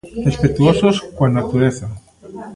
[0.29, 1.87] Respectuosos coa natureza.